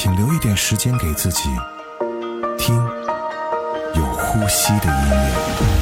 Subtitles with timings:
[0.00, 1.48] 请留一点时间给自己，
[2.56, 2.76] 听
[3.96, 5.77] 有呼吸的音乐。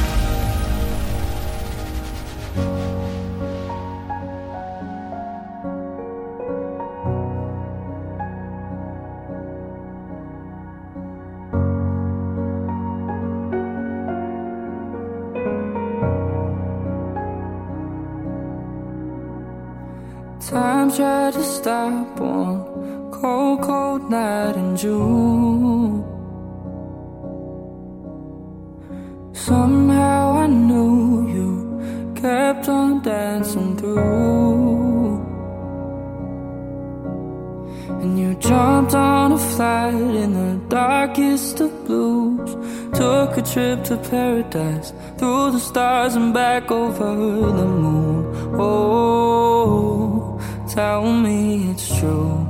[41.17, 42.55] Darkest of blues.
[42.93, 47.15] Took a trip to paradise through the stars and back over
[47.53, 48.27] the moon.
[48.61, 52.47] Oh, tell me it's true.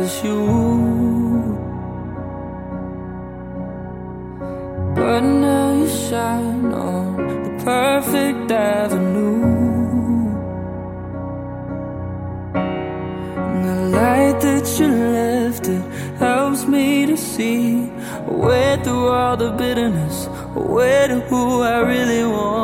[0.00, 0.40] as you.
[4.94, 9.44] But now you shine on the perfect avenue.
[13.52, 15.84] And the light that you left it
[16.18, 17.90] helps me to see
[18.26, 20.16] a way through all the bitterness,
[20.56, 22.59] a way to who I really wanna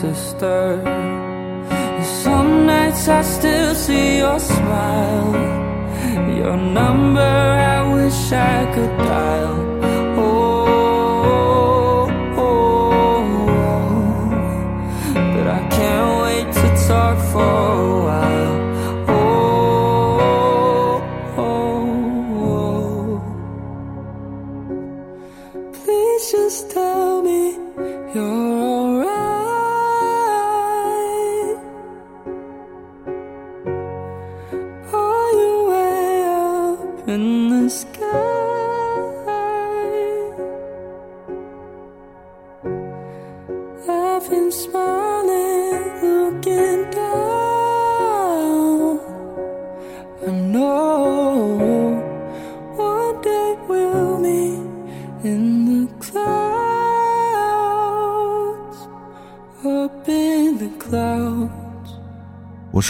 [0.00, 0.80] sister.
[2.22, 5.32] Some nights I still see your smile,
[6.40, 7.32] your number
[7.76, 9.37] I wish I could dial.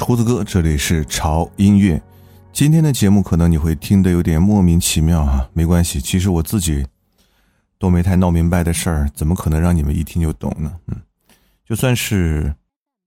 [0.08, 2.00] 胡子哥，这里是潮音乐。
[2.50, 6.86] 今天的节目可能你会听得有点莫名其妙啊，没关系，其实我自己
[7.78, 10.74] 都没太闹明白的事儿，怎么可能让你们一听就懂呢？
[10.86, 10.96] 嗯，
[11.62, 12.54] 就算是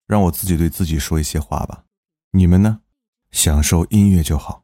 [0.06, 1.86] 让我自己对自己说一些话吧。
[2.34, 2.82] 你们呢，
[3.32, 4.62] 享受音乐就好。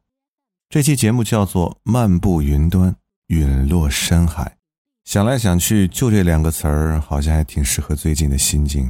[0.68, 2.94] 这期节目叫做《漫步云端，
[3.26, 4.44] 陨落深海》。
[5.02, 8.88] 想来想去，就这两个词儿，好像还挺适合最近的心境。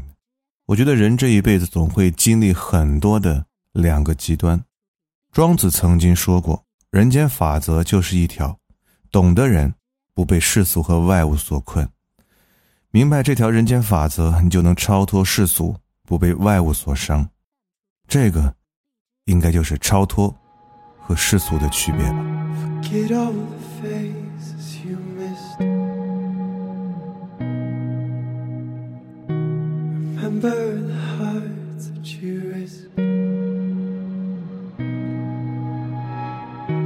[0.69, 4.63] 我觉得人这一辈子总会经历很多的两个极端。
[5.33, 6.63] 庄子曾经说过
[6.93, 8.59] ：“人间法则就是一条，
[9.11, 9.73] 懂的人
[10.13, 11.89] 不被世俗和外物所困。
[12.91, 15.75] 明白这条人间法则，你就能超脱世俗，
[16.05, 17.27] 不被外物所伤。
[18.07, 18.55] 这个，
[19.25, 20.37] 应该就是超脱
[21.01, 22.23] 和世俗的区别吧。”
[30.19, 30.89] Tongue tied.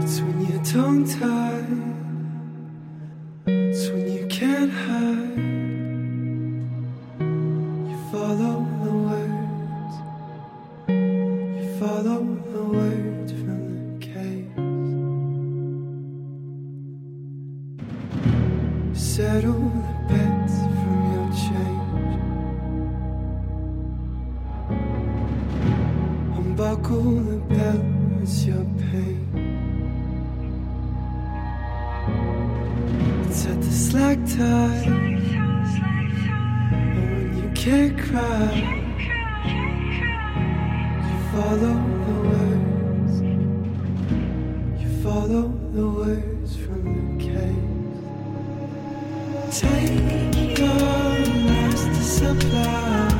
[0.03, 1.05] It's when you tongue
[3.47, 5.39] It's When you can't hide.
[7.91, 9.95] You follow the words.
[10.89, 12.21] You follow
[12.53, 14.53] the words from the case.
[19.17, 19.82] Settle
[26.63, 27.85] Unbuckle the belt,
[28.23, 29.27] it's your pain.
[33.29, 34.85] Set the slack tie.
[36.73, 38.53] And when you can't cry,
[41.09, 41.77] you follow
[42.07, 43.15] the words.
[44.81, 47.73] You follow the words from the case.
[49.61, 50.79] Take your
[51.49, 53.12] last supply.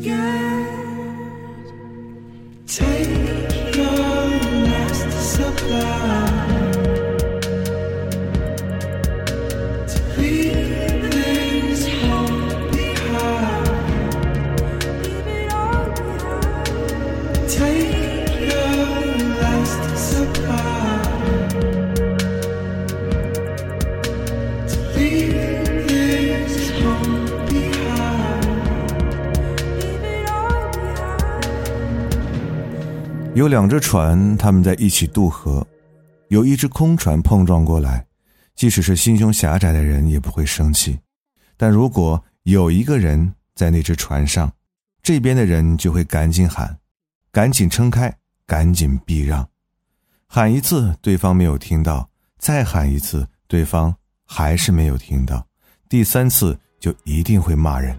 [0.00, 0.66] scared.
[2.66, 4.26] Take your
[4.64, 6.19] last supply.
[33.40, 35.66] 有两只船，他们在一起渡河。
[36.28, 38.04] 有一只空船碰撞过来，
[38.54, 40.98] 即使是心胸狭窄的人也不会生气。
[41.56, 44.52] 但如果有一个人在那只船上，
[45.02, 46.76] 这边的人就会赶紧喊
[47.32, 48.14] ：“赶紧撑开，
[48.46, 49.48] 赶紧避让。”
[50.28, 52.06] 喊一次，对方没有听到；
[52.38, 53.94] 再喊一次，对方
[54.26, 55.42] 还是没有听到。
[55.88, 57.98] 第三次就一定会骂人。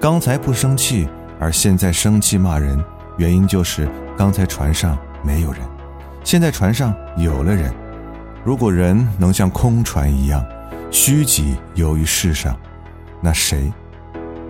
[0.00, 1.08] 刚才不生气，
[1.38, 2.84] 而现在生气骂人。
[3.16, 5.60] 原因就是刚才船上没有人，
[6.24, 7.72] 现在船上有了人。
[8.44, 10.44] 如果人能像空船一样
[10.90, 12.56] 虚极游于世上，
[13.20, 13.72] 那谁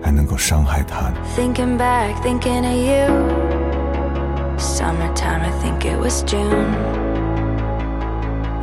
[0.01, 3.13] 还能够伤害他呢？Thinking back, thinking of you.
[4.57, 6.73] Summertime, I think it was June.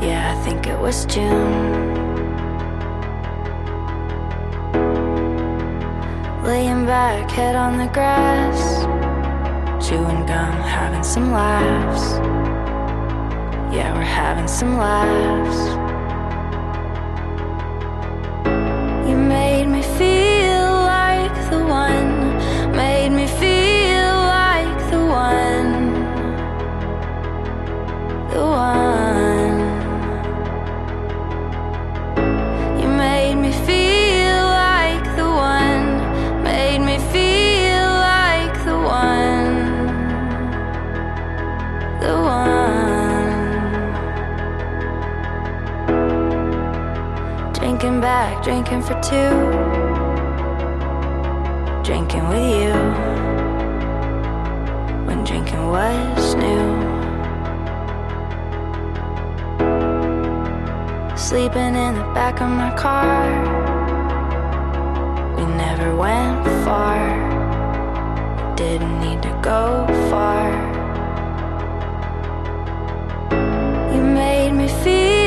[0.01, 1.99] Yeah, I think it was June.
[6.43, 8.80] Laying back, head on the grass.
[9.81, 12.19] Chewing gum, having some laughs.
[13.75, 15.80] Yeah, we're having some laughs.
[48.43, 49.33] Drinking for two.
[51.85, 52.73] Drinking with you.
[55.07, 56.67] When drinking was new.
[61.19, 63.29] Sleeping in the back of my car.
[65.37, 66.97] We never went far.
[68.57, 70.51] Didn't need to go far.
[73.95, 75.20] You made me feel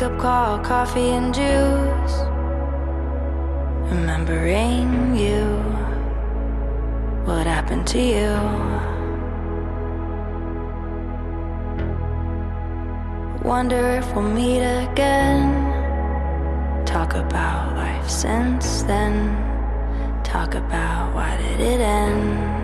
[0.00, 2.14] Wake up call, coffee and juice.
[3.92, 5.44] Remembering you.
[7.26, 8.32] What happened to you?
[13.46, 15.66] Wonder if we'll meet again.
[16.86, 19.36] Talk about life since then.
[20.24, 22.59] Talk about why did it end?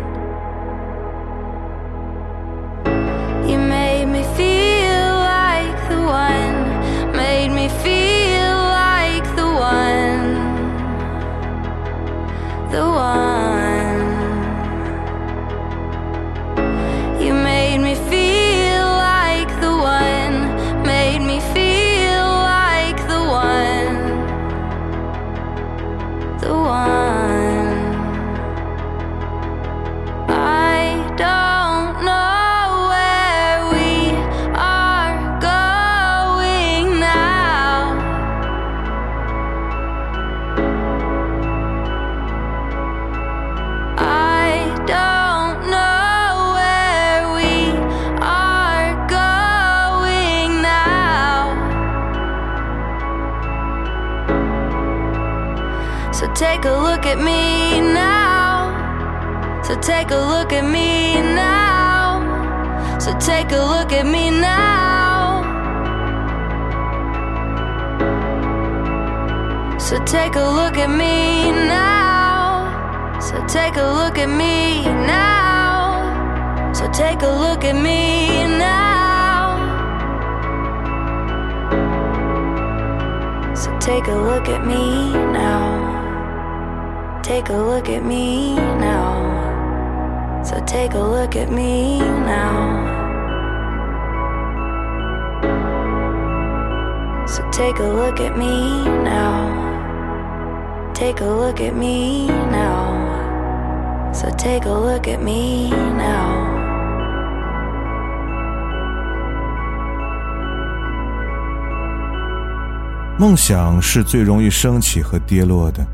[57.06, 59.62] At me now.
[59.62, 62.98] So take a look at me now.
[62.98, 65.06] So take a look at me now.
[69.78, 73.20] So take a look at me now.
[73.20, 76.72] So take a look at me now.
[76.74, 79.46] So take a look at me now.
[83.54, 85.95] So take a look at me now.
[87.25, 90.43] Take a look at me now.
[90.43, 93.01] So take a look at me now.
[97.27, 100.91] So take a look at me now.
[100.93, 104.11] Take a look at me now.
[104.13, 106.61] So take a look at me now.
[113.21, 115.85] 梦想是最容易升起和跌落的，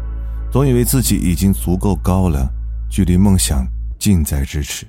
[0.52, 2.46] 总以为自己已经足够高了，
[2.90, 3.66] 距离梦想
[3.98, 4.84] 近在咫尺，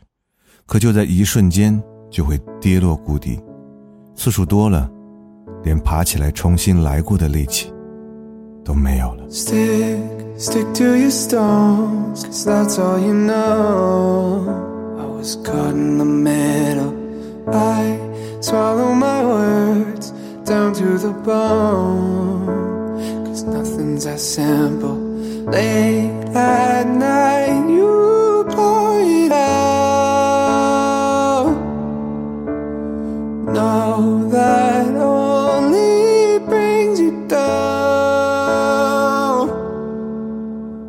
[0.65, 3.41] 可就在一瞬间就会跌落谷底，
[4.13, 4.91] 次数多了，
[5.63, 7.74] 连爬起来重新来过的力气
[8.65, 9.24] 都没有了。
[9.29, 10.01] Stick
[10.38, 14.43] stick to your stones, cause that's all you know.
[15.00, 16.93] I was caught in the middle.
[17.53, 17.98] I
[18.41, 20.12] swallow my words
[20.43, 22.48] down to the bone.
[23.27, 25.02] Cause nothing's as simple.
[25.53, 29.53] Late at night, you pour it out.
[33.53, 37.43] Know that only brings you down.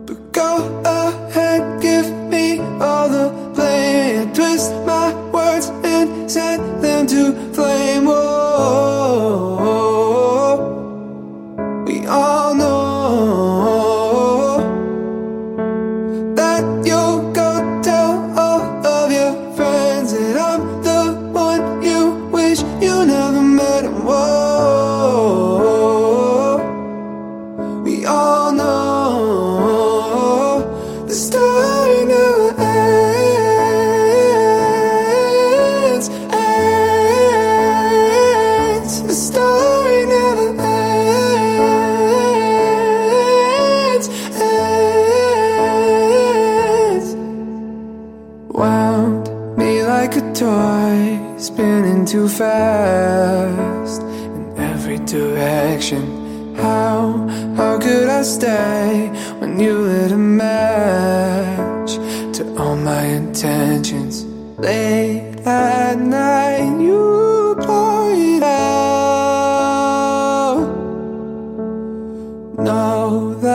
[0.06, 0.50] But go
[0.86, 4.32] ahead, give me all the blame.
[4.32, 7.73] Twist my words and set them to flame.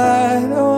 [0.01, 0.68] That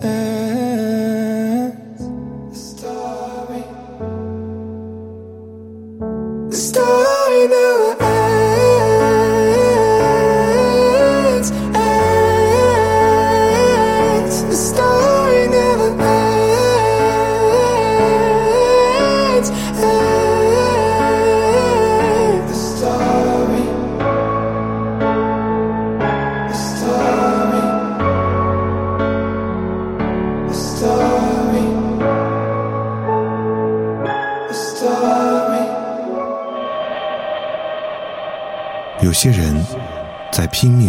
[0.00, 0.15] there.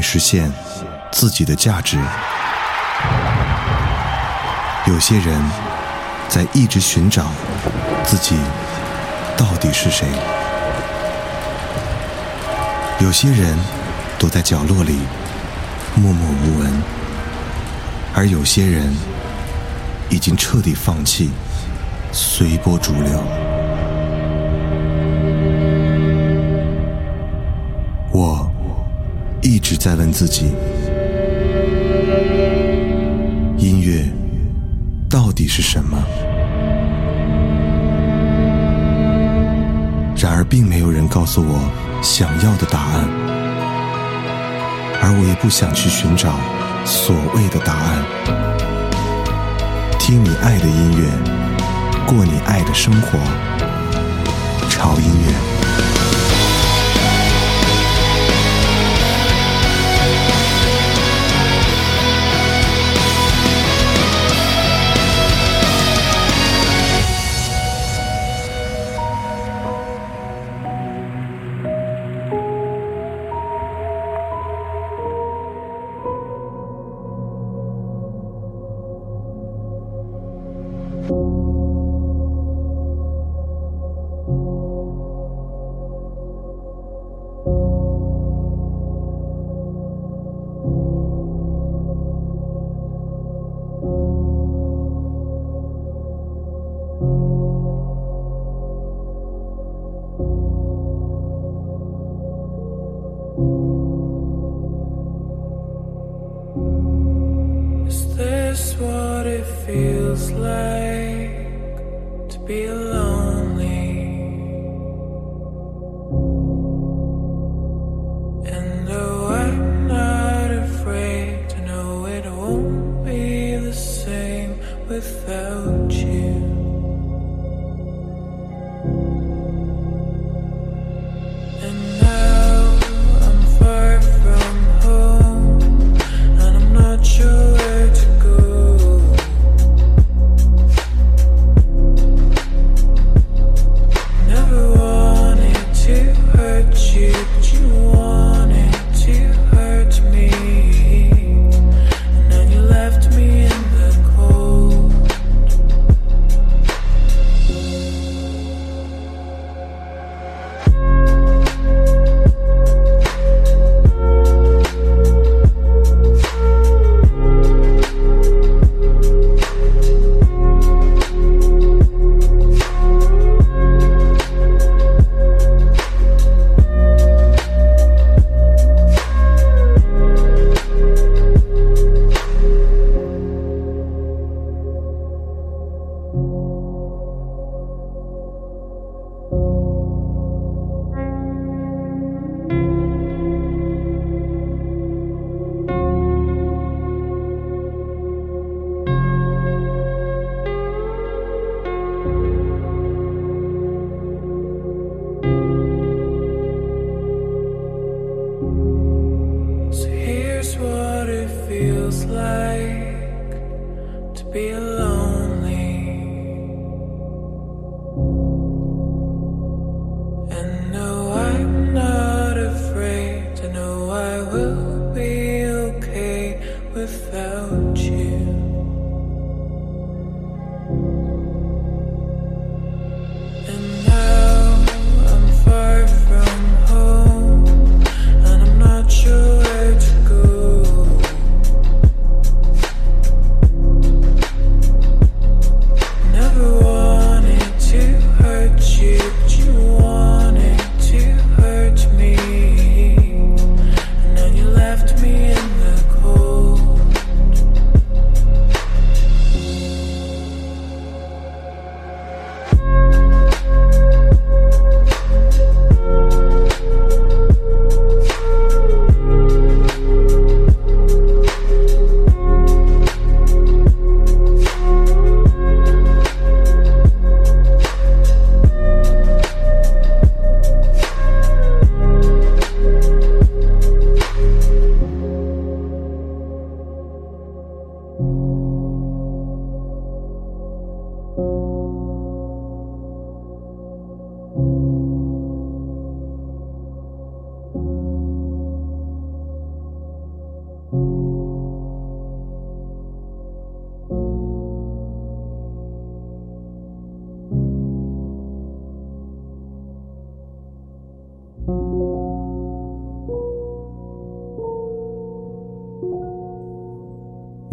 [0.10, 0.50] 实现
[1.12, 1.98] 自己的价值，
[4.86, 5.38] 有些人
[6.30, 7.26] 在一直寻找
[8.06, 8.38] 自己
[9.36, 10.08] 到底是谁，
[13.00, 13.60] 有些人
[14.18, 14.98] 躲在角落里
[15.96, 16.82] 默默无闻，
[18.16, 18.96] 而有些人
[20.10, 21.32] 已经彻底放弃，
[22.14, 23.57] 随波逐流。
[29.68, 30.46] 一直在问自己：
[33.58, 34.02] 音乐
[35.10, 36.02] 到底是什么？
[40.16, 41.60] 然而，并没有人告诉我
[42.02, 43.10] 想要的答案，
[45.02, 46.32] 而我也不想去寻找
[46.86, 48.06] 所谓的答案。
[50.00, 51.10] 听你爱的音乐，
[52.06, 53.20] 过你爱的生活，
[54.70, 55.57] 潮音乐。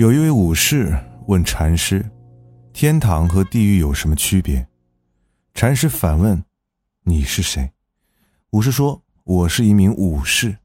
[0.04, 0.94] 有一位武士
[1.28, 2.04] 问禅师
[2.74, 4.68] ：“天堂和地狱有什么区别？”
[5.54, 6.44] 禅师反问
[7.04, 7.72] ：“你是谁？”
[8.52, 10.58] 武士说：“我是一名武士。”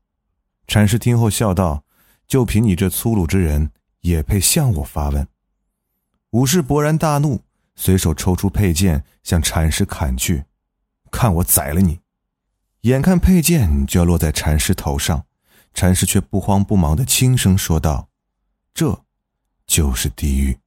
[0.68, 1.86] 禅师听后笑道
[2.28, 3.72] ：“就凭你这粗鲁之人，
[4.02, 5.26] 也配向我发问？”
[6.32, 7.42] 武士勃然大怒，
[7.78, 10.44] 随手抽出佩剑向禅师砍去
[11.10, 12.02] ：“看我宰了你！”
[12.84, 15.26] 眼看佩剑就要落在禅师头上，
[15.74, 18.10] 禅师却不慌不忙地轻声说道
[18.76, 19.02] ：“这。”
[19.70, 20.58] 就是地狱。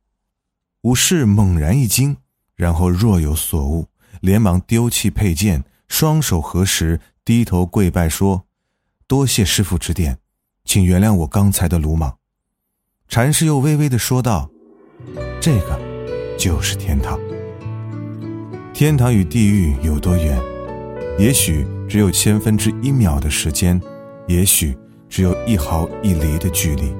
[0.83, 2.17] 武士猛然一惊，
[2.55, 3.89] 然后若有所悟，
[4.21, 8.47] 连忙丢弃佩剑，双手合十，低头跪拜说
[9.09, 10.19] ：“多谢师傅指点，
[10.65, 12.19] 请原谅我刚才的鲁莽。”
[13.09, 14.49] 禅师又微微的说道
[15.43, 15.81] ：“这个
[16.39, 17.19] 就是天堂。
[18.73, 20.41] 天堂与地狱有多远？
[21.19, 23.81] 也许只有千分之一秒的时间，
[24.29, 24.77] 也许
[25.09, 26.95] 只有一毫一厘的距离。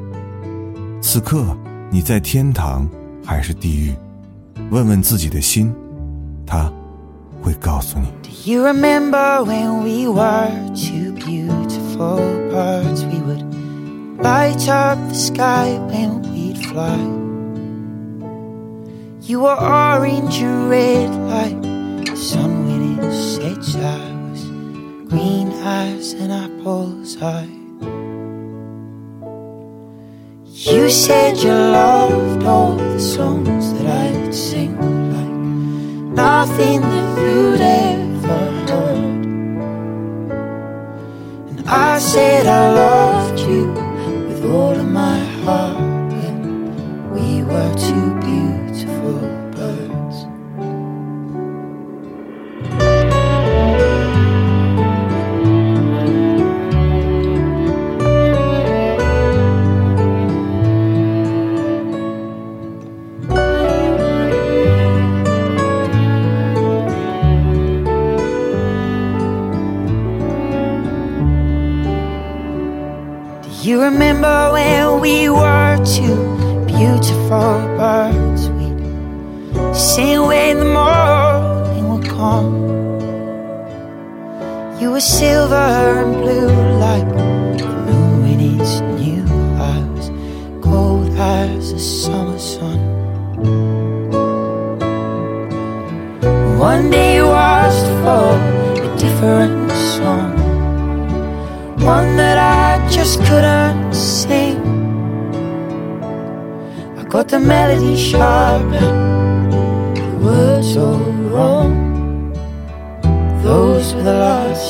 [1.01, 1.57] 此刻。”
[1.95, 2.89] 你在天堂
[3.23, 3.95] 还是地狱？
[4.71, 5.71] 问问自己的心，
[6.47, 6.73] 他
[7.43, 8.07] 会告诉你。
[8.23, 12.19] Do you remember when we were two beautiful
[12.51, 13.05] birds?
[13.05, 13.45] We would
[14.23, 16.97] light up the sky when we'd fly.
[19.21, 21.61] You were orange and red like
[22.07, 23.77] the sun when it sets.
[23.77, 23.99] I
[24.31, 24.47] was
[25.11, 27.62] green as an apple's eye.
[30.65, 34.77] You said you loved all the songs that I'd sing,
[35.11, 39.25] like nothing that you'd ever heard.
[41.51, 43.12] And I said I loved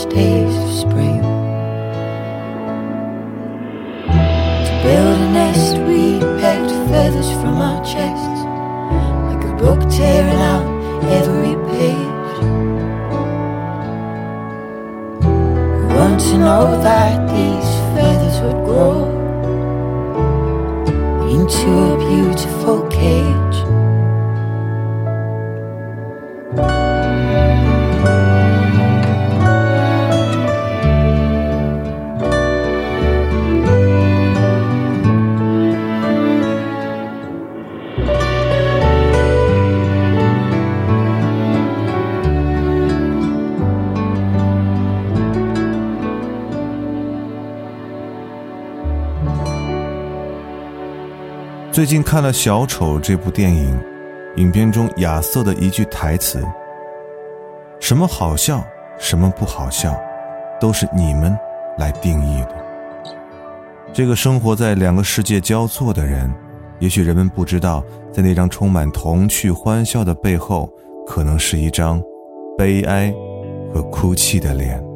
[0.03, 1.23] last days of spring.
[4.67, 8.43] To build a nest, we pecked feathers from our chests,
[9.29, 10.67] like a book tearing out
[11.05, 12.39] every page.
[15.79, 19.09] We want to know that these feathers would grow
[21.31, 22.82] into a beautiful
[51.73, 53.81] 最近看了《小丑》这部电影，
[54.37, 56.47] 影片中亚瑟的一句台词
[57.81, 58.63] ：“什么好笑，
[58.99, 59.99] 什么不好笑，
[60.61, 61.35] 都是你们
[61.79, 62.55] 来定义的。”
[63.91, 66.31] 这个生活在两个世界交错的人，
[66.79, 67.83] 也许人们不知道，
[68.13, 70.71] 在那张充满童趣欢笑的背后，
[71.07, 72.03] 可能是一张
[72.59, 73.11] 悲哀
[73.73, 74.92] 和哭泣的脸。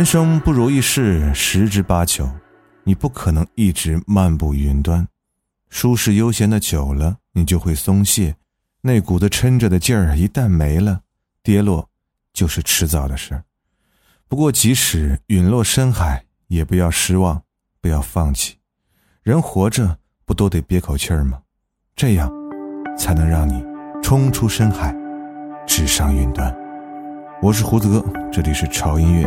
[0.00, 2.26] 人生不如意事十之八九，
[2.84, 5.06] 你不可能一直漫步云端。
[5.68, 8.34] 舒适悠闲的久了，你就会松懈，
[8.80, 11.02] 那股子撑着的劲儿一旦没了，
[11.42, 11.86] 跌落
[12.32, 13.44] 就是迟早的事儿。
[14.26, 17.42] 不过，即使陨落深海，也不要失望，
[17.82, 18.56] 不要放弃。
[19.22, 21.42] 人活着不都得憋口气儿吗？
[21.94, 22.32] 这样，
[22.96, 23.62] 才能让你
[24.02, 24.96] 冲出深海，
[25.66, 26.56] 直上云端。
[27.42, 29.26] 我是胡子哥，这里是潮音乐，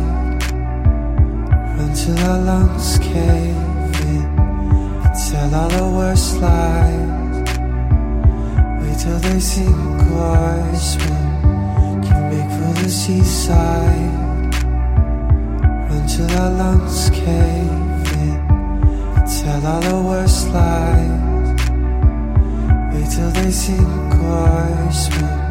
[2.01, 4.25] Till our lungs cave in.
[5.29, 7.47] Tell all the worst lies.
[8.81, 12.01] Wait till they sink or swim.
[12.01, 14.55] Can make for the seaside.
[15.91, 18.39] Run till our lungs cave in.
[19.37, 21.59] Tell all the worst lies.
[22.93, 25.50] Wait till they sink or swim.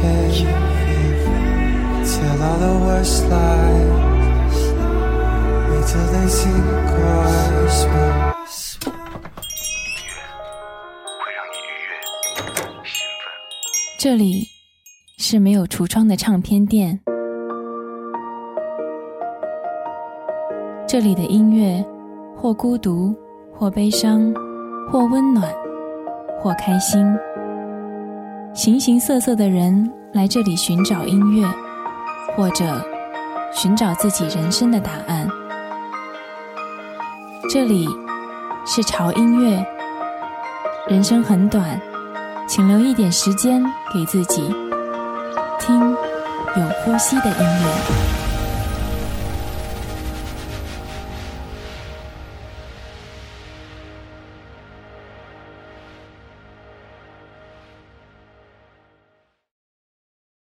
[0.00, 1.04] Cave in.
[2.04, 4.58] Tell all the worst lies.
[5.70, 8.34] Wait till they sink or swim.
[11.18, 11.92] 会让你愉悦、
[12.84, 13.28] 兴奋。
[13.98, 14.48] 这里
[15.18, 17.00] 是没有橱窗的唱片店，
[20.86, 21.84] 这里的音乐
[22.36, 23.14] 或孤独，
[23.54, 24.34] 或悲伤，
[24.90, 25.52] 或温暖，
[26.42, 27.06] 或开心。
[28.52, 31.48] 形形色色的人来这里寻找音乐，
[32.34, 32.84] 或者
[33.54, 35.28] 寻找自己人生的答案。
[37.48, 37.88] 这里
[38.66, 39.64] 是潮音乐，
[40.88, 41.80] 人生很短，
[42.48, 43.62] 请留一点时间
[43.94, 44.42] 给自己，
[45.60, 48.09] 听有呼吸的音乐。